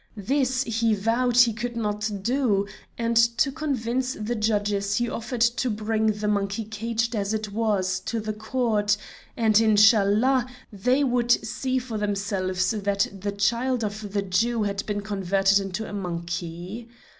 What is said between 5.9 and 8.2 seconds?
the monkey caged as it was to